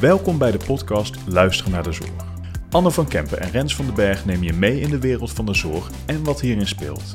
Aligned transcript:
Welkom 0.00 0.38
bij 0.38 0.50
de 0.50 0.58
podcast 0.66 1.16
Luisteren 1.26 1.72
naar 1.72 1.82
de 1.82 1.92
Zorg. 1.92 2.24
Anne 2.70 2.90
van 2.90 3.08
Kempen 3.08 3.40
en 3.40 3.50
Rens 3.50 3.76
van 3.76 3.84
den 3.84 3.94
Berg 3.94 4.24
nemen 4.24 4.44
je 4.44 4.52
mee 4.52 4.80
in 4.80 4.90
de 4.90 4.98
wereld 4.98 5.32
van 5.32 5.46
de 5.46 5.54
zorg 5.54 5.90
en 6.06 6.24
wat 6.24 6.40
hierin 6.40 6.66
speelt. 6.66 7.14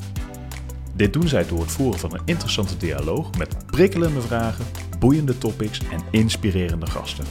Dit 0.93 1.13
doen 1.13 1.27
zij 1.27 1.47
door 1.47 1.59
het 1.59 1.71
voeren 1.71 1.99
van 1.99 2.13
een 2.13 2.21
interessante 2.25 2.77
dialoog 2.77 3.37
met 3.37 3.65
prikkelende 3.65 4.21
vragen, 4.21 4.65
boeiende 4.99 5.37
topics 5.37 5.79
en 5.91 6.01
inspirerende 6.11 6.85
gasten. 6.85 7.25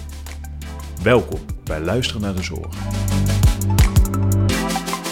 Welkom 1.03 1.41
bij 1.65 1.81
Luisteren 1.81 2.23
naar 2.23 2.35
de 2.35 2.43
Zorg. 2.43 2.75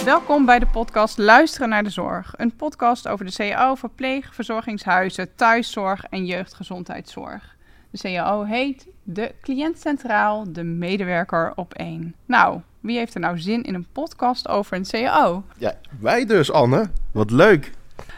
Welkom 0.04 0.44
bij 0.44 0.58
de 0.58 0.66
podcast 0.66 1.18
Luisteren 1.18 1.68
naar 1.68 1.84
de 1.84 1.90
Zorg. 1.90 2.34
Een 2.36 2.56
podcast 2.56 3.08
over 3.08 3.24
de 3.24 3.32
CAO, 3.32 3.74
verpleeg, 3.74 4.34
verzorgingshuizen, 4.34 5.34
thuiszorg 5.34 6.04
en 6.04 6.26
jeugdgezondheidszorg. 6.26 7.60
De 7.92 7.98
CAO 7.98 8.44
heet 8.44 8.86
De 9.02 9.34
Cliënt 9.40 9.78
Centraal, 9.78 10.52
de 10.52 10.62
medewerker 10.62 11.52
op 11.54 11.74
één. 11.74 12.14
Nou, 12.26 12.60
wie 12.80 12.96
heeft 12.96 13.14
er 13.14 13.20
nou 13.20 13.38
zin 13.38 13.62
in 13.62 13.74
een 13.74 13.86
podcast 13.92 14.48
over 14.48 14.76
een 14.76 14.86
CAO? 14.86 15.44
Ja, 15.58 15.74
wij 16.00 16.24
dus, 16.24 16.52
Anne. 16.52 16.90
Wat 17.10 17.30
leuk. 17.30 17.70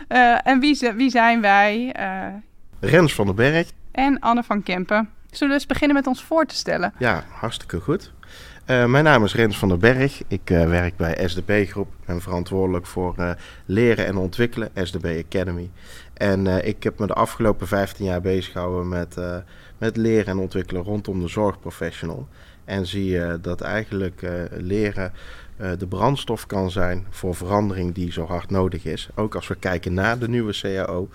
Uh, 0.09 0.47
en 0.47 0.61
wie, 0.61 0.93
wie, 0.97 1.11
zijn 1.11 1.41
wij? 1.41 1.95
Uh, 1.99 2.91
Rens 2.91 3.15
van 3.15 3.27
den 3.27 3.35
Berg. 3.35 3.71
En 3.91 4.21
Anne 4.21 4.43
van 4.43 4.63
Kempen. 4.63 5.11
Zullen 5.31 5.49
we 5.49 5.55
eens 5.55 5.67
beginnen 5.67 5.97
met 5.97 6.07
ons 6.07 6.23
voor 6.25 6.47
te 6.47 6.55
stellen? 6.55 6.93
Ja, 6.99 7.25
hartstikke 7.31 7.81
goed. 7.81 8.13
Uh, 8.67 8.87
mijn 8.87 9.05
naam 9.05 9.25
is 9.25 9.35
Rens 9.35 9.59
van 9.59 9.69
der 9.69 9.79
Berg. 9.79 10.23
Ik 10.29 10.51
uh, 10.51 10.69
werk 10.69 10.97
bij 10.97 11.29
SDP 11.29 11.71
Groep. 11.71 11.89
Ben 12.05 12.21
verantwoordelijk 12.21 12.87
voor 12.87 13.15
uh, 13.19 13.31
leren 13.65 14.07
en 14.07 14.17
ontwikkelen, 14.17 14.71
SDP 14.75 15.25
Academy. 15.27 15.71
En 16.13 16.67
ik 16.67 16.83
heb 16.83 16.99
me 16.99 17.07
de 17.07 17.13
afgelopen 17.13 17.67
15 17.67 18.05
jaar 18.05 18.21
bezig 18.21 18.53
gehouden 18.53 18.89
met, 18.89 19.17
met 19.79 19.97
leren 19.97 20.27
en 20.27 20.39
ontwikkelen 20.39 20.83
rondom 20.83 21.21
de 21.21 21.29
zorgprofessional. 21.29 22.29
En 22.65 22.87
zie 22.87 23.41
dat 23.41 23.61
eigenlijk 23.61 24.23
leren 24.51 25.13
de 25.57 25.87
brandstof 25.89 26.47
kan 26.47 26.71
zijn 26.71 27.07
voor 27.11 27.35
verandering 27.35 27.95
die 27.95 28.13
zo 28.13 28.27
hard 28.27 28.51
nodig 28.51 28.85
is. 28.85 29.09
Ook 29.15 29.35
als 29.35 29.49
we 29.49 29.55
kijken 29.55 29.95
naar 29.95 30.19
de 30.19 30.29
nieuwe 30.29 30.53
CAO. 30.61 31.09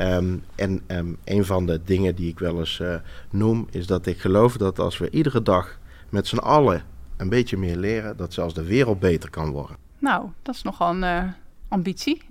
Um, 0.00 0.44
en 0.54 0.82
um, 0.86 1.16
een 1.24 1.44
van 1.44 1.66
de 1.66 1.80
dingen 1.84 2.14
die 2.14 2.28
ik 2.28 2.38
wel 2.38 2.58
eens 2.58 2.82
noem, 3.30 3.66
is 3.70 3.86
dat 3.86 4.06
ik 4.06 4.20
geloof 4.20 4.56
dat 4.56 4.78
als 4.78 4.98
we 4.98 5.10
iedere 5.10 5.42
dag 5.42 5.80
met 6.12 6.26
z'n 6.26 6.36
allen 6.36 6.82
een 7.16 7.28
beetje 7.28 7.56
meer 7.56 7.76
leren, 7.76 8.16
dat 8.16 8.32
zelfs 8.32 8.54
de 8.54 8.64
wereld 8.64 9.00
beter 9.00 9.30
kan 9.30 9.50
worden. 9.50 9.76
Nou, 9.98 10.28
dat 10.42 10.54
is 10.54 10.62
nogal 10.62 10.90
een 10.90 11.02
uh, 11.02 11.32
ambitie. 11.68 12.22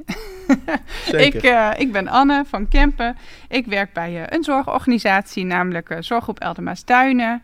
ik, 1.27 1.43
uh, 1.43 1.71
ik 1.77 1.91
ben 1.91 2.07
Anne 2.07 2.43
van 2.45 2.67
Kempen. 2.67 3.17
Ik 3.47 3.65
werk 3.65 3.93
bij 3.93 4.13
uh, 4.13 4.23
een 4.25 4.43
zorgorganisatie, 4.43 5.45
namelijk 5.45 5.95
Zorggroep 5.99 6.39
Eldemaas 6.39 6.85
Duinen. 6.85 7.41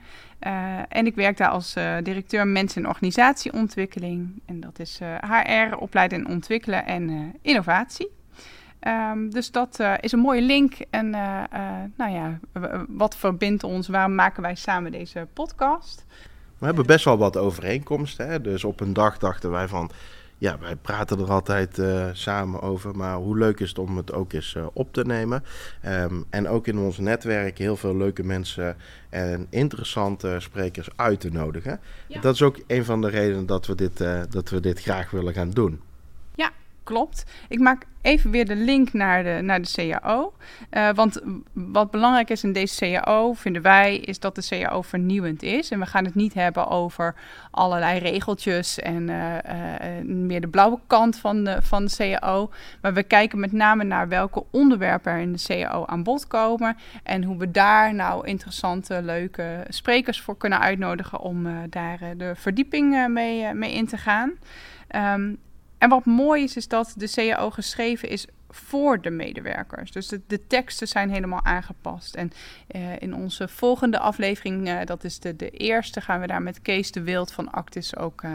en 0.89 1.05
ik 1.05 1.15
werk 1.15 1.38
daar 1.38 1.49
als 1.49 1.73
directeur 2.03 2.47
mensen- 2.47 2.83
en 2.83 2.89
organisatieontwikkeling. 2.89 4.41
En 4.45 4.59
dat 4.59 4.80
is 4.80 4.99
HR, 5.21 5.75
opleiden 5.75 6.19
en 6.19 6.27
ontwikkelen 6.27 6.85
en 6.85 7.33
innovatie. 7.41 8.17
Um, 8.88 9.30
dus 9.30 9.52
dat 9.52 9.80
is 9.99 10.11
een 10.11 10.19
mooie 10.19 10.41
link. 10.41 10.73
En 10.89 11.09
nou 11.95 12.11
ja, 12.11 12.39
wat 12.88 13.16
verbindt 13.16 13.63
ons? 13.63 13.88
Waarom 13.88 14.16
maken 14.16 14.41
wij 14.41 14.55
samen 14.55 14.91
deze 14.91 15.27
podcast? 15.33 16.05
We 16.57 16.66
hebben 16.66 16.85
best 16.85 17.05
wel 17.05 17.17
wat 17.17 17.38
overeenkomsten. 17.38 18.27
Hè? 18.27 18.41
Dus 18.41 18.63
op 18.63 18.80
een 18.80 18.93
dag 18.93 19.17
dachten 19.17 19.52
wij 19.52 19.67
van, 19.67 19.89
ja, 20.38 20.58
wij 20.59 20.75
praten 20.75 21.19
er 21.19 21.31
altijd 21.31 21.81
samen 22.11 22.61
over, 22.61 22.95
maar 22.95 23.15
hoe 23.15 23.38
leuk 23.38 23.59
is 23.59 23.69
het 23.69 23.80
om 23.80 23.97
het 23.97 24.13
ook 24.13 24.33
eens 24.33 24.55
op 24.73 24.93
te 24.93 25.03
nemen. 25.05 25.43
Um, 25.85 26.25
en 26.30 26.47
ook 26.47 26.67
in 26.67 26.77
ons 26.77 26.97
netwerk 26.97 27.58
heel 27.58 27.75
veel 27.75 27.97
leuke 27.97 28.23
mensen 28.23 28.75
en 29.09 29.47
interessante 29.49 30.35
sprekers 30.39 30.89
uit 30.95 31.19
te 31.19 31.30
nodigen. 31.30 31.80
Ja. 32.08 32.21
Dat 32.21 32.33
is 32.33 32.41
ook 32.41 32.59
een 32.67 32.85
van 32.85 33.02
de 33.02 33.09
redenen 33.09 33.45
dat 33.45 33.65
we 33.65 33.75
dit, 33.75 33.97
dat 34.30 34.49
we 34.49 34.59
dit 34.59 34.81
graag 34.81 35.11
willen 35.11 35.33
gaan 35.33 35.52
doen. 35.52 35.81
Klopt. 36.88 37.23
Ik 37.48 37.59
maak 37.59 37.86
even 38.02 38.31
weer 38.31 38.45
de 38.45 38.55
link 38.55 38.93
naar 38.93 39.23
de, 39.23 39.39
naar 39.42 39.61
de 39.61 39.71
CAO. 39.75 40.33
Uh, 40.71 40.89
want 40.93 41.21
wat 41.53 41.92
belangrijk 41.92 42.30
is 42.30 42.43
in 42.43 42.53
deze 42.53 42.77
CAO, 42.80 43.33
vinden 43.33 43.61
wij, 43.61 43.98
is 43.98 44.20
dat 44.20 44.36
de 44.36 44.48
CAO 44.48 44.81
vernieuwend 44.81 45.43
is. 45.43 45.71
En 45.71 45.80
we 45.80 45.86
gaan 45.86 46.05
het 46.05 46.15
niet 46.15 46.33
hebben 46.33 46.67
over 46.67 47.15
allerlei 47.52 47.99
regeltjes 47.99 48.80
en 48.80 49.08
uh, 49.08 49.33
uh, 49.33 50.03
meer 50.03 50.42
de 50.42 50.47
blauwe 50.47 50.80
kant 50.87 51.17
van 51.17 51.43
de, 51.43 51.61
van 51.61 51.86
de 51.86 51.95
CAO. 51.97 52.49
Maar 52.81 52.93
we 52.93 53.03
kijken 53.03 53.39
met 53.39 53.52
name 53.52 53.83
naar 53.83 54.08
welke 54.08 54.43
onderwerpen 54.52 55.11
er 55.11 55.20
in 55.20 55.33
de 55.33 55.43
CAO 55.47 55.86
aan 55.86 56.03
bod 56.03 56.27
komen. 56.27 56.77
En 57.03 57.23
hoe 57.23 57.37
we 57.37 57.52
daar 57.52 57.93
nou 57.93 58.27
interessante, 58.27 59.02
leuke 59.02 59.65
sprekers 59.67 60.21
voor 60.21 60.37
kunnen 60.37 60.59
uitnodigen 60.59 61.20
om 61.20 61.47
daar 61.70 61.99
de 62.17 62.33
verdieping 62.36 63.08
mee, 63.08 63.53
mee 63.53 63.73
in 63.73 63.87
te 63.87 63.97
gaan. 63.97 64.31
Um, 64.95 65.39
en 65.77 65.89
wat 65.89 66.05
mooi 66.05 66.43
is, 66.43 66.55
is 66.55 66.67
dat 66.67 66.93
de 66.95 67.10
CAO 67.10 67.49
geschreven 67.49 68.10
is 68.10 68.27
voor 68.49 69.02
de 69.02 69.10
medewerkers. 69.10 69.92
Dus 69.92 70.08
de, 70.08 70.48
teksten 70.48 70.88
zijn 70.88 71.10
helemaal 71.10 71.45
aangepast. 71.45 72.15
En 72.15 72.32
uh, 72.76 72.82
in 72.99 73.15
onze 73.15 73.48
volgende 73.48 73.99
aflevering, 73.99 74.67
uh, 74.67 74.80
dat 74.86 75.04
is 75.04 75.20
de, 75.20 75.36
de 75.36 75.49
eerste, 75.49 76.02
gaan 76.02 76.20
we 76.20 76.27
daar 76.27 76.42
met 76.42 76.61
Kees 76.61 76.92
de 76.92 77.02
Wild 77.02 77.32
van 77.32 77.52
Actis 77.52 77.98
ook 77.98 78.23
uh, 78.23 78.32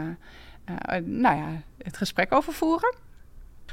nou 1.05 1.37
ja, 1.37 1.61
het 1.77 1.97
gesprek 1.97 2.31
over 2.31 2.53
voeren. 2.53 2.95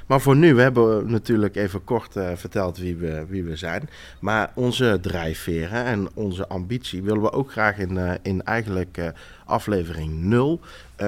Maar 0.07 0.21
voor 0.21 0.37
nu, 0.37 0.55
we 0.55 0.63
hebben 0.63 1.11
natuurlijk 1.11 1.57
even 1.57 1.85
kort 1.85 2.17
uh, 2.17 2.31
verteld 2.35 2.79
wie 2.79 2.97
we, 2.97 3.25
wie 3.29 3.45
we 3.45 3.57
zijn. 3.57 3.89
Maar 4.21 4.51
onze 4.55 4.99
drijfveren 5.03 5.85
en 5.85 6.09
onze 6.15 6.49
ambitie 6.49 7.03
willen 7.03 7.23
we 7.23 7.33
ook 7.33 7.53
graag 7.53 7.79
in, 7.79 7.97
uh, 7.97 8.13
in 8.23 8.43
eigenlijk 8.43 8.97
uh, 8.99 9.09
aflevering 9.45 10.23
0 10.23 10.61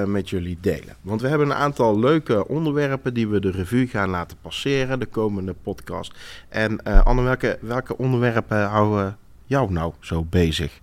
met 0.06 0.30
jullie 0.30 0.58
delen. 0.60 0.96
Want 1.00 1.20
we 1.20 1.28
hebben 1.28 1.46
een 1.46 1.56
aantal 1.56 1.98
leuke 1.98 2.48
onderwerpen 2.48 3.14
die 3.14 3.28
we 3.28 3.40
de 3.40 3.50
revue 3.50 3.86
gaan 3.86 4.10
laten 4.10 4.36
passeren, 4.40 4.98
de 4.98 5.06
komende 5.06 5.54
podcast. 5.62 6.18
En 6.48 6.82
Anne, 6.82 7.22
welke, 7.22 7.58
welke 7.60 7.98
onderwerpen 7.98 8.64
houden 8.64 9.16
jou 9.46 9.72
nou 9.72 9.92
zo 10.00 10.24
bezig? 10.24 10.80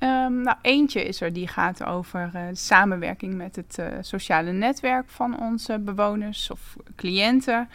Um, 0.00 0.42
nou, 0.42 0.56
eentje 0.62 1.04
is 1.04 1.20
er 1.20 1.32
die 1.32 1.48
gaat 1.48 1.84
over 1.84 2.30
uh, 2.34 2.42
samenwerking 2.52 3.34
met 3.34 3.56
het 3.56 3.76
uh, 3.80 3.86
sociale 4.00 4.52
netwerk 4.52 5.10
van 5.10 5.40
onze 5.40 5.78
bewoners 5.78 6.50
of 6.50 6.76
cliënten. 6.96 7.68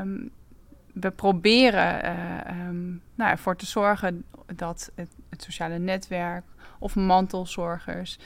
Um, 0.00 0.30
we 0.92 1.10
proberen 1.10 2.04
uh, 2.04 2.10
nou, 3.14 3.30
ervoor 3.30 3.56
te 3.56 3.66
zorgen 3.66 4.24
dat 4.54 4.90
het, 4.94 5.16
het, 5.30 5.42
sociale 5.42 5.78
netwerk 5.78 6.44
of 6.78 6.96
mantelzorgers 6.96 8.18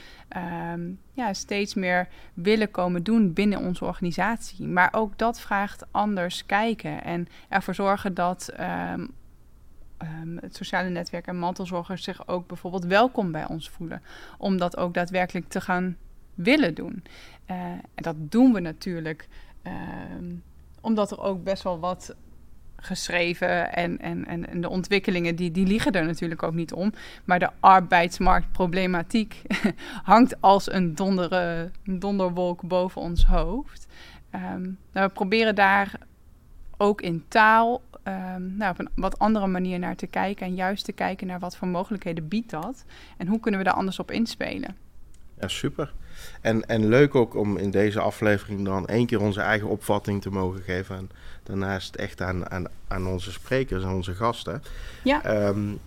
ja, 1.13 1.33
steeds 1.33 1.73
meer 1.73 2.07
willen 2.33 2.71
komen 2.71 3.03
doen 3.03 3.33
binnen 3.33 3.59
onze 3.59 3.85
organisatie. 3.85 4.67
Maar 4.67 4.89
ook 4.91 5.17
dat 5.17 5.39
vraagt 5.39 5.85
anders 5.91 6.45
kijken 6.45 7.03
en 7.03 7.27
ervoor 7.49 7.75
zorgen 7.75 8.13
dat 8.13 8.53
um, 10.01 10.37
het 10.41 10.55
sociale 10.55 10.89
netwerk 10.89 11.27
en 11.27 11.39
mantelzorgers 11.39 12.03
zich 12.03 12.27
ook 12.27 12.47
bijvoorbeeld 12.47 12.85
welkom 12.85 13.31
bij 13.31 13.47
ons 13.47 13.69
voelen. 13.69 14.01
Om 14.37 14.57
dat 14.57 14.77
ook 14.77 14.93
daadwerkelijk 14.93 15.49
te 15.49 15.61
gaan 15.61 15.97
willen 16.33 16.73
doen. 16.73 17.03
Uh, 17.51 17.55
en 17.71 18.03
dat 18.03 18.15
doen 18.19 18.53
we 18.53 18.59
natuurlijk 18.59 19.27
um, 19.63 20.43
omdat 20.81 21.11
er 21.11 21.21
ook 21.21 21.43
best 21.43 21.63
wel 21.63 21.79
wat 21.79 22.15
geschreven 22.75 23.73
en, 23.73 23.99
en, 23.99 24.47
en, 24.47 24.61
de 24.61 24.69
ontwikkelingen 24.69 25.35
die, 25.35 25.51
die 25.51 25.67
liegen 25.67 25.91
er 25.91 26.05
natuurlijk 26.05 26.43
ook 26.43 26.53
niet 26.53 26.73
om. 26.73 26.93
Maar 27.25 27.39
de 27.39 27.49
arbeidsmarktproblematiek 27.59 29.41
hangt 30.03 30.41
als 30.41 30.71
een, 30.71 30.95
dondere, 30.95 31.71
donderwolk 31.83 32.61
boven 32.67 33.01
ons 33.01 33.25
hoofd. 33.25 33.87
Um, 34.35 34.77
nou, 34.91 35.07
we 35.07 35.13
proberen 35.13 35.55
daar 35.55 35.99
ook 36.77 37.01
in 37.01 37.23
taal 37.27 37.81
um, 38.03 38.55
nou, 38.57 38.71
op 38.71 38.79
een 38.79 38.89
wat 38.95 39.19
andere 39.19 39.47
manier 39.47 39.79
naar 39.79 39.95
te 39.95 40.07
kijken. 40.07 40.45
En 40.45 40.55
juist 40.55 40.85
te 40.85 40.91
kijken 40.91 41.27
naar 41.27 41.39
wat 41.39 41.57
voor 41.57 41.67
mogelijkheden 41.67 42.27
biedt 42.27 42.49
dat. 42.49 42.85
En 43.17 43.27
hoe 43.27 43.39
kunnen 43.39 43.59
we 43.59 43.65
daar 43.65 43.75
anders 43.75 43.99
op 43.99 44.11
inspelen. 44.11 44.75
Ja, 45.39 45.47
super. 45.47 45.93
En, 46.41 46.67
en 46.67 46.87
leuk 46.87 47.15
ook 47.15 47.35
om 47.35 47.57
in 47.57 47.71
deze 47.71 47.99
aflevering 47.99 48.65
dan 48.65 48.87
één 48.87 49.05
keer 49.05 49.21
onze 49.21 49.41
eigen 49.41 49.67
opvatting 49.67 50.21
te 50.21 50.29
mogen 50.29 50.61
geven. 50.61 50.97
En 50.97 51.09
daarnaast 51.43 51.95
echt 51.95 52.21
aan, 52.21 52.49
aan, 52.51 52.65
aan 52.87 53.07
onze 53.07 53.31
sprekers 53.31 53.83
en 53.83 53.89
onze 53.89 54.15
gasten. 54.15 54.63
Ja. 55.03 55.47
Um, 55.47 55.79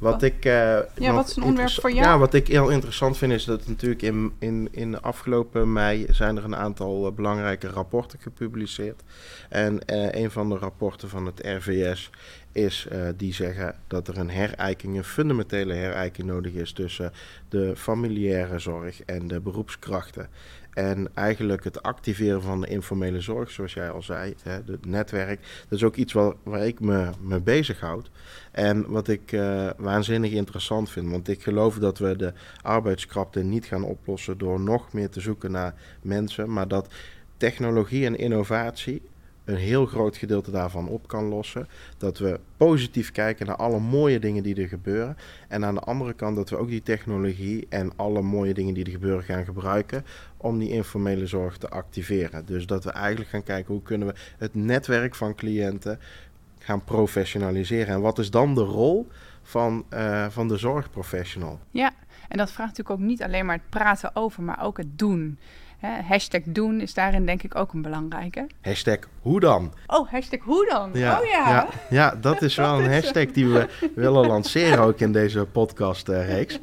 wat 0.00 0.22
ik, 0.22 0.44
uh, 0.44 0.78
ja, 0.94 1.12
wat 1.12 1.28
is 1.28 1.36
een 1.36 1.42
onderwerp 1.42 1.80
voor 1.80 1.92
jou? 1.92 2.06
Ja, 2.06 2.18
wat 2.18 2.34
ik 2.34 2.46
heel 2.46 2.68
interessant 2.68 3.16
vind 3.16 3.32
is 3.32 3.44
dat 3.44 3.66
natuurlijk 3.66 4.02
in, 4.02 4.32
in, 4.38 4.68
in 4.70 4.90
de 4.90 5.00
afgelopen 5.00 5.72
mei 5.72 6.06
zijn 6.10 6.36
er 6.36 6.44
een 6.44 6.56
aantal 6.56 7.06
uh, 7.06 7.12
belangrijke 7.12 7.68
rapporten 7.68 8.18
gepubliceerd. 8.18 9.02
En 9.48 9.74
uh, 9.74 10.12
een 10.12 10.30
van 10.30 10.48
de 10.48 10.58
rapporten 10.58 11.08
van 11.08 11.26
het 11.26 11.40
RVS 11.42 12.10
is 12.52 12.86
die 13.16 13.34
zeggen 13.34 13.74
dat 13.86 14.08
er 14.08 14.18
een 14.18 14.30
herijking, 14.30 14.96
een 14.96 15.04
fundamentele 15.04 15.74
herijking 15.74 16.26
nodig 16.26 16.52
is 16.52 16.72
tussen 16.72 17.12
de 17.48 17.76
familiaire 17.76 18.58
zorg 18.58 19.02
en 19.02 19.28
de 19.28 19.40
beroepskrachten. 19.40 20.28
En 20.70 21.10
eigenlijk 21.14 21.64
het 21.64 21.82
activeren 21.82 22.42
van 22.42 22.60
de 22.60 22.66
informele 22.66 23.20
zorg, 23.20 23.50
zoals 23.50 23.74
jij 23.74 23.90
al 23.90 24.02
zei, 24.02 24.34
het 24.42 24.86
netwerk, 24.86 25.40
dat 25.68 25.78
is 25.78 25.84
ook 25.84 25.96
iets 25.96 26.12
waar, 26.12 26.32
waar 26.42 26.66
ik 26.66 26.80
me 26.80 27.10
mee 27.20 27.40
bezighoud. 27.40 28.10
En 28.50 28.90
wat 28.90 29.08
ik 29.08 29.32
uh, 29.32 29.70
waanzinnig 29.76 30.30
interessant 30.30 30.90
vind, 30.90 31.10
want 31.10 31.28
ik 31.28 31.42
geloof 31.42 31.78
dat 31.78 31.98
we 31.98 32.16
de 32.16 32.32
arbeidskrapte 32.62 33.42
niet 33.42 33.64
gaan 33.64 33.84
oplossen 33.84 34.38
door 34.38 34.60
nog 34.60 34.92
meer 34.92 35.10
te 35.10 35.20
zoeken 35.20 35.50
naar 35.50 35.74
mensen, 36.02 36.52
maar 36.52 36.68
dat 36.68 36.94
technologie 37.36 38.06
en 38.06 38.18
innovatie 38.18 39.02
een 39.50 39.56
heel 39.56 39.86
groot 39.86 40.16
gedeelte 40.16 40.50
daarvan 40.50 40.88
op 40.88 41.08
kan 41.08 41.24
lossen. 41.24 41.68
Dat 41.98 42.18
we 42.18 42.40
positief 42.56 43.12
kijken 43.12 43.46
naar 43.46 43.56
alle 43.56 43.78
mooie 43.78 44.18
dingen 44.18 44.42
die 44.42 44.62
er 44.62 44.68
gebeuren. 44.68 45.16
En 45.48 45.64
aan 45.64 45.74
de 45.74 45.80
andere 45.80 46.12
kant 46.12 46.36
dat 46.36 46.50
we 46.50 46.56
ook 46.56 46.68
die 46.68 46.82
technologie 46.82 47.66
en 47.68 47.92
alle 47.96 48.22
mooie 48.22 48.54
dingen 48.54 48.74
die 48.74 48.84
er 48.84 48.90
gebeuren 48.90 49.24
gaan 49.24 49.44
gebruiken 49.44 50.04
om 50.36 50.58
die 50.58 50.70
informele 50.70 51.26
zorg 51.26 51.56
te 51.56 51.68
activeren. 51.68 52.46
Dus 52.46 52.66
dat 52.66 52.84
we 52.84 52.90
eigenlijk 52.90 53.30
gaan 53.30 53.42
kijken 53.42 53.74
hoe 53.74 53.82
kunnen 53.82 54.08
we 54.08 54.14
het 54.38 54.54
netwerk 54.54 55.14
van 55.14 55.34
cliënten 55.34 55.98
gaan 56.58 56.84
professionaliseren. 56.84 57.94
En 57.94 58.00
wat 58.00 58.18
is 58.18 58.30
dan 58.30 58.54
de 58.54 58.62
rol 58.62 59.08
van, 59.42 59.84
uh, 59.94 60.26
van 60.28 60.48
de 60.48 60.56
zorgprofessional? 60.56 61.60
Ja, 61.70 61.92
en 62.28 62.38
dat 62.38 62.52
vraagt 62.52 62.68
natuurlijk 62.76 63.00
ook 63.00 63.06
niet 63.06 63.22
alleen 63.22 63.46
maar 63.46 63.56
het 63.56 63.70
praten 63.70 64.16
over, 64.16 64.42
maar 64.42 64.62
ook 64.62 64.76
het 64.76 64.98
doen. 64.98 65.38
Hè, 65.80 66.02
hashtag 66.02 66.40
doen 66.44 66.80
is 66.80 66.94
daarin 66.94 67.26
denk 67.26 67.42
ik 67.42 67.54
ook 67.54 67.72
een 67.72 67.82
belangrijke. 67.82 68.46
Hashtag 68.60 68.98
hoe 69.20 69.40
dan? 69.40 69.72
Oh, 69.86 70.10
hashtag 70.10 70.40
hoe 70.40 70.68
dan? 70.68 70.90
Ja, 70.92 71.20
oh 71.20 71.26
ja. 71.26 71.48
ja. 71.48 71.68
Ja, 71.90 72.14
dat 72.20 72.42
is 72.48 72.54
wel 72.54 72.80
een 72.80 72.92
hashtag 72.92 73.26
die 73.26 73.46
we 73.48 73.68
willen 73.94 74.26
lanceren 74.26 74.78
ook 74.78 74.98
in 74.98 75.12
deze 75.12 75.44
podcast-reeks. 75.44 76.60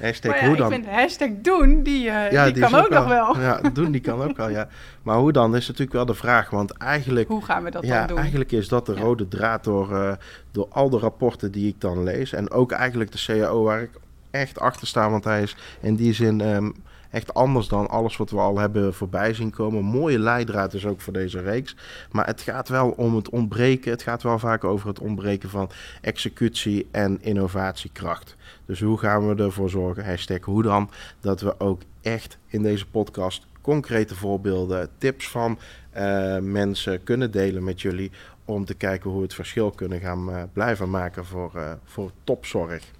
hashtag 0.00 0.40
ja, 0.40 0.46
hoe 0.46 0.56
dan? 0.56 0.72
Ik 0.72 0.82
vind 0.82 0.94
hashtag 0.94 1.28
doen, 1.42 1.82
die, 1.82 2.06
uh, 2.06 2.44
die, 2.44 2.58
kan 2.58 2.74
ook, 2.74 2.88
nog 2.88 3.06
wel. 3.06 3.40
Ja, 3.40 3.60
doen 3.72 3.90
die 3.90 4.00
kan 4.00 4.22
ook 4.22 4.36
wel, 4.36 4.48
ja. 4.48 4.68
Maar 5.02 5.16
hoe 5.16 5.32
dan 5.32 5.56
is 5.56 5.66
natuurlijk 5.66 5.92
wel 5.92 6.06
de 6.06 6.14
vraag, 6.14 6.50
want 6.50 6.72
eigenlijk... 6.72 7.28
Hoe 7.28 7.44
gaan 7.44 7.64
we 7.64 7.70
dat 7.70 7.84
ja, 7.84 7.98
dan 7.98 8.06
doen? 8.06 8.18
Eigenlijk 8.18 8.52
is 8.52 8.68
dat 8.68 8.86
de 8.86 8.94
rode 8.94 9.28
draad 9.28 9.64
door, 9.64 9.92
uh, 9.92 10.12
door 10.50 10.66
al 10.70 10.90
de 10.90 10.98
rapporten 10.98 11.52
die 11.52 11.68
ik 11.68 11.80
dan 11.80 12.02
lees. 12.02 12.32
En 12.32 12.50
ook 12.50 12.72
eigenlijk 12.72 13.12
de 13.12 13.22
CAO 13.26 13.62
waar 13.62 13.82
ik 13.82 13.90
echt 14.30 14.60
achter 14.60 14.86
sta, 14.86 15.10
want 15.10 15.24
hij 15.24 15.42
is 15.42 15.56
in 15.80 15.94
die 15.94 16.12
zin... 16.12 16.40
Um, 16.40 16.74
echt 17.10 17.34
anders 17.34 17.68
dan 17.68 17.88
alles 17.88 18.16
wat 18.16 18.30
we 18.30 18.38
al 18.38 18.58
hebben 18.58 18.94
voorbij 18.94 19.34
zien 19.34 19.50
komen. 19.50 19.84
Mooie 19.84 20.18
leidraad 20.18 20.74
is 20.74 20.86
ook 20.86 21.00
voor 21.00 21.12
deze 21.12 21.40
reeks. 21.40 21.76
Maar 22.10 22.26
het 22.26 22.40
gaat 22.40 22.68
wel 22.68 22.90
om 22.90 23.16
het 23.16 23.28
ontbreken. 23.28 23.90
Het 23.90 24.02
gaat 24.02 24.22
wel 24.22 24.38
vaak 24.38 24.64
over 24.64 24.88
het 24.88 24.98
ontbreken 24.98 25.48
van 25.48 25.70
executie 26.00 26.88
en 26.90 27.22
innovatiekracht. 27.22 28.36
Dus 28.66 28.80
hoe 28.80 28.98
gaan 28.98 29.28
we 29.28 29.42
ervoor 29.42 29.70
zorgen, 29.70 30.04
hashtag 30.04 30.44
hoe 30.44 30.62
dan, 30.62 30.90
dat 31.20 31.40
we 31.40 31.60
ook 31.60 31.82
echt 32.00 32.38
in 32.46 32.62
deze 32.62 32.86
podcast 32.86 33.46
concrete 33.60 34.14
voorbeelden, 34.14 34.88
tips 34.98 35.28
van 35.28 35.58
uh, 35.96 36.38
mensen 36.38 37.02
kunnen 37.02 37.30
delen 37.30 37.64
met 37.64 37.80
jullie 37.80 38.10
om 38.44 38.64
te 38.64 38.74
kijken 38.74 39.10
hoe 39.10 39.18
we 39.18 39.24
het 39.24 39.34
verschil 39.34 39.70
kunnen 39.70 40.00
gaan 40.00 40.30
uh, 40.30 40.42
blijven 40.52 40.90
maken 40.90 41.24
voor, 41.24 41.52
uh, 41.56 41.72
voor 41.84 42.10
topzorg. 42.24 42.92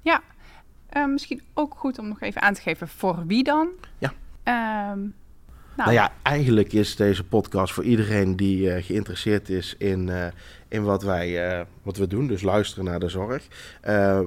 Ja, 0.00 0.22
uh, 0.96 1.06
misschien 1.06 1.42
ook 1.54 1.74
goed 1.76 1.98
om 1.98 2.08
nog 2.08 2.20
even 2.20 2.42
aan 2.42 2.54
te 2.54 2.60
geven 2.60 2.88
voor 2.88 3.26
wie 3.26 3.42
dan. 3.42 3.68
Ja. 3.98 4.12
Um, 4.92 5.14
nou. 5.76 5.88
nou. 5.88 5.92
ja, 5.92 6.12
eigenlijk 6.22 6.72
is 6.72 6.96
deze 6.96 7.24
podcast 7.24 7.72
voor 7.72 7.84
iedereen 7.84 8.36
die 8.36 8.60
uh, 8.60 8.84
geïnteresseerd 8.84 9.48
is 9.48 9.74
in, 9.78 10.08
uh, 10.08 10.26
in 10.68 10.82
wat, 10.82 11.02
wij, 11.02 11.58
uh, 11.58 11.64
wat 11.82 11.96
we 11.96 12.06
doen, 12.06 12.26
dus 12.26 12.42
luisteren 12.42 12.84
naar 12.84 13.00
de 13.00 13.08
zorg. 13.08 13.46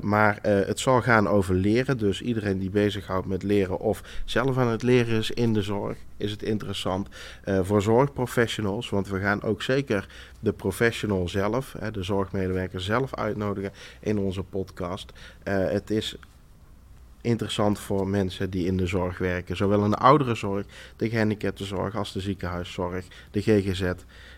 maar 0.01 0.39
het 0.42 0.80
zal 0.80 1.01
gaan 1.01 1.27
over 1.27 1.56
leren, 1.56 1.98
dus 1.98 2.21
iedereen 2.21 2.60
die 2.60 2.69
bezighoudt 2.69 3.27
met 3.27 3.44
leren 3.44 3.80
of 3.80 4.21
zelf 4.25 4.57
aan 4.57 4.68
het 4.68 4.83
leren 4.83 5.18
is 5.18 5.31
in 5.31 5.54
de 5.54 5.62
zorg, 5.62 5.98
is 6.18 6.31
het 6.31 6.44
interessant 6.44 7.07
voor 7.45 7.81
zorgprofessionals. 7.81 8.89
Want 8.89 9.07
we 9.07 9.19
gaan 9.19 9.42
ook 9.42 9.62
zeker 9.62 10.07
de 10.39 10.54
professional 10.54 11.27
zelf, 11.27 11.75
de 11.92 12.04
zorgmedewerker 12.04 12.81
zelf 12.81 13.16
uitnodigen 13.16 13.71
in 14.00 14.18
onze 14.18 14.44
podcast. 14.44 15.13
het 15.44 15.89
is 15.89 16.18
interessant 17.21 17.80
voor 17.80 18.07
mensen 18.07 18.50
die 18.50 18.66
in 18.66 18.77
de 18.77 18.88
zorg 18.88 19.18
werken. 19.18 19.56
Zowel 19.56 19.83
in 19.83 19.89
de 19.89 19.98
ouderenzorg, 19.98 20.66
de 20.95 21.10
gehandicaptenzorg 21.10 21.95
als 21.95 22.13
de 22.13 22.19
ziekenhuiszorg, 22.19 23.06
de 23.31 23.42
GGZ. 23.42 23.92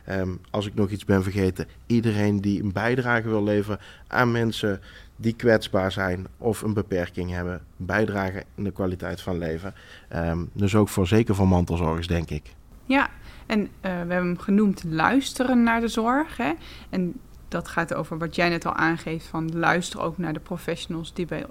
Ehm, 0.05 0.29
als 0.49 0.67
ik 0.67 0.73
nog 0.73 0.89
iets 0.89 1.05
ben 1.05 1.23
vergeten, 1.23 1.67
iedereen 1.85 2.41
die 2.41 2.63
een 2.63 2.71
bijdrage 2.71 3.29
wil 3.29 3.43
leveren 3.43 3.79
aan 4.07 4.31
mensen 4.31 4.81
die 5.15 5.35
kwetsbaar 5.35 5.91
zijn 5.91 6.27
of 6.37 6.61
een 6.61 6.73
beperking 6.73 7.31
hebben. 7.31 7.61
Bijdragen 7.77 8.43
in 8.55 8.63
de 8.63 8.71
kwaliteit 8.71 9.21
van 9.21 9.37
leven. 9.37 9.73
Um, 10.15 10.49
dus 10.53 10.75
ook 10.75 10.89
voor 10.89 11.07
zeker 11.07 11.35
voor 11.35 11.47
mantelzorgers, 11.47 12.07
denk 12.07 12.29
ik. 12.29 12.53
Ja, 12.85 13.09
en 13.45 13.59
uh, 13.61 13.67
we 13.81 13.87
hebben 13.87 14.15
hem 14.17 14.37
genoemd 14.37 14.83
luisteren 14.83 15.63
naar 15.63 15.81
de 15.81 15.87
zorg. 15.87 16.37
Hè? 16.37 16.51
En 16.89 17.13
dat 17.51 17.68
gaat 17.68 17.94
over 17.94 18.18
wat 18.18 18.36
jij 18.36 18.50
net 18.50 18.65
al 18.65 18.74
aangeeft 18.74 19.25
van 19.25 19.59
luister 19.59 20.01
ook 20.01 20.18
naar 20.18 20.33
de 20.33 20.39
professionals 20.39 21.13
die, 21.13 21.25
bij, 21.25 21.45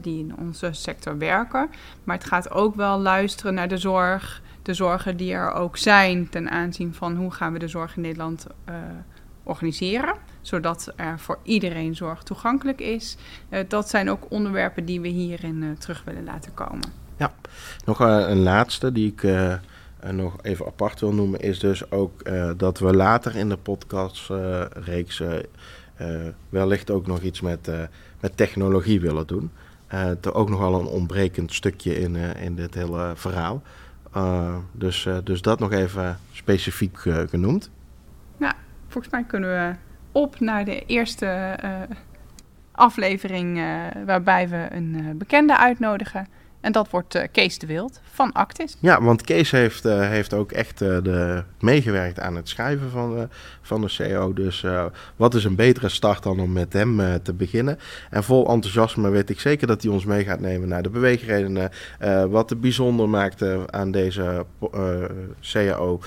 die 0.00 0.18
in 0.18 0.36
onze 0.36 0.68
sector 0.72 1.18
werken. 1.18 1.70
Maar 2.04 2.16
het 2.16 2.26
gaat 2.26 2.50
ook 2.50 2.74
wel 2.74 3.00
luisteren 3.00 3.54
naar 3.54 3.68
de 3.68 3.76
zorg, 3.76 4.42
de 4.62 4.74
zorgen 4.74 5.16
die 5.16 5.32
er 5.32 5.52
ook 5.52 5.76
zijn 5.76 6.28
ten 6.28 6.50
aanzien 6.50 6.94
van 6.94 7.16
hoe 7.16 7.30
gaan 7.30 7.52
we 7.52 7.58
de 7.58 7.68
zorg 7.68 7.96
in 7.96 8.02
Nederland 8.02 8.46
uh, 8.68 8.74
organiseren. 9.42 10.14
Zodat 10.40 10.92
er 10.96 11.18
voor 11.18 11.38
iedereen 11.42 11.94
zorg 11.94 12.22
toegankelijk 12.22 12.80
is. 12.80 13.16
Uh, 13.50 13.60
dat 13.68 13.88
zijn 13.88 14.10
ook 14.10 14.26
onderwerpen 14.28 14.84
die 14.84 15.00
we 15.00 15.08
hierin 15.08 15.62
uh, 15.62 15.70
terug 15.76 16.04
willen 16.04 16.24
laten 16.24 16.54
komen. 16.54 16.92
Ja, 17.16 17.32
nog 17.84 17.98
een 17.98 18.42
laatste 18.42 18.92
die 18.92 19.12
ik 19.12 19.22
en 20.02 20.16
nog 20.16 20.36
even 20.42 20.66
apart 20.66 21.00
wil 21.00 21.12
noemen, 21.12 21.40
is 21.40 21.58
dus 21.58 21.90
ook 21.90 22.28
uh, 22.28 22.50
dat 22.56 22.78
we 22.78 22.94
later 22.94 23.36
in 23.36 23.48
de 23.48 23.56
podcastreeks 23.56 25.20
uh, 25.20 25.30
wellicht 26.48 26.90
ook 26.90 27.06
nog 27.06 27.20
iets 27.20 27.40
met, 27.40 27.70
met 28.20 28.36
technologie 28.36 29.00
willen 29.00 29.26
doen. 29.26 29.50
er 29.88 30.34
ook 30.34 30.48
nog 30.48 30.58
wel 30.58 30.80
een 30.80 30.86
ontbrekend 30.86 31.52
stukje 31.52 31.94
in, 31.94 32.16
in 32.16 32.54
dit 32.54 32.74
hele 32.74 33.12
verhaal. 33.14 33.62
dus, 34.72 35.08
dus 35.24 35.42
dat 35.42 35.58
nog 35.58 35.72
even 35.72 36.18
specifiek 36.32 36.98
genoemd. 37.28 37.70
Nou, 38.36 38.54
volgens 38.88 39.12
mij 39.12 39.24
kunnen 39.24 39.50
we 39.50 39.74
op 40.12 40.40
naar 40.40 40.64
de 40.64 40.86
eerste 40.86 41.58
aflevering 42.72 43.62
waarbij 44.06 44.48
we 44.48 44.66
een 44.70 45.18
bekende 45.18 45.58
uitnodigen. 45.58 46.26
En 46.62 46.72
dat 46.72 46.90
wordt 46.90 47.14
uh, 47.14 47.22
Kees 47.32 47.58
de 47.58 47.66
Wild 47.66 48.00
van 48.12 48.32
Actis. 48.32 48.76
Ja, 48.80 49.02
want 49.02 49.22
Kees 49.22 49.50
heeft, 49.50 49.86
uh, 49.86 50.08
heeft 50.08 50.34
ook 50.34 50.52
echt 50.52 50.82
uh, 50.82 50.88
de, 51.02 51.44
meegewerkt 51.60 52.20
aan 52.20 52.36
het 52.36 52.48
schrijven 52.48 52.90
van, 52.90 53.14
de, 53.14 53.28
van 53.62 53.80
de 53.80 53.94
CO. 53.96 54.32
Dus 54.32 54.64
wat 55.16 55.34
is 55.34 55.44
een 55.44 55.54
betere 55.54 55.88
start 55.88 56.22
dan 56.22 56.40
om 56.40 56.52
met 56.52 56.72
hem 56.72 57.22
te 57.22 57.32
beginnen? 57.32 57.78
En 58.10 58.24
vol 58.24 58.48
enthousiasme 58.48 59.10
weet 59.10 59.30
ik 59.30 59.40
zeker 59.40 59.66
dat 59.66 59.82
hij 59.82 59.90
ons 59.90 60.04
mee 60.04 60.24
gaat 60.24 60.40
nemen 60.40 60.68
naar 60.68 60.82
de 60.82 60.90
beweegredenen. 60.90 61.70
wat 62.30 62.50
het 62.50 62.60
bijzonder 62.60 63.08
maakte 63.08 63.60
aan 63.70 63.90
deze 63.90 64.46
CAO. 65.40 66.00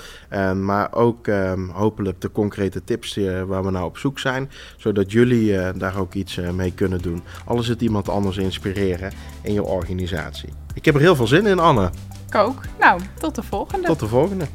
maar 0.54 0.94
ook 0.94 1.26
ehm, 1.26 1.68
hopelijk 1.68 2.20
de 2.20 2.32
concrete 2.32 2.84
tips 2.84 3.16
waar 3.46 3.64
we 3.64 3.70
nou 3.70 3.84
op 3.84 3.98
zoek 3.98 4.18
zijn. 4.18 4.50
Zodat 4.76 5.12
jullie 5.12 5.72
daar 5.72 5.98
ook 5.98 6.14
iets 6.14 6.36
mee 6.36 6.72
kunnen 6.72 7.02
doen. 7.02 7.22
Alles 7.44 7.68
het 7.68 7.82
iemand 7.82 8.08
anders 8.08 8.36
inspireren 8.36 9.12
in 9.42 9.52
je 9.52 9.62
organisatie. 9.62 10.45
Ik 10.74 10.84
heb 10.84 10.94
er 10.94 11.00
heel 11.00 11.16
veel 11.16 11.26
zin 11.26 11.46
in, 11.46 11.58
Anne. 11.58 11.90
Ik 12.28 12.34
ook. 12.34 12.60
Nou, 12.78 13.00
tot 13.18 13.34
de 13.34 13.42
volgende. 13.42 13.86
Tot 13.86 14.00
de 14.00 14.06
volgende. 14.06 14.46